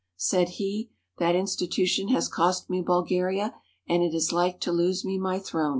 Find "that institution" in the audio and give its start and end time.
1.19-2.07